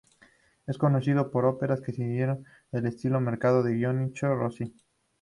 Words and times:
Es 0.65 0.79
conocido 0.79 1.29
por 1.29 1.43
sus 1.43 1.53
óperas 1.57 1.79
que 1.79 1.91
siguieron 1.91 2.43
el 2.71 2.87
estilo 2.87 3.21
marcado 3.21 3.61
por 3.61 3.71
Gioachino 3.77 4.35
Rossini. 4.35 4.73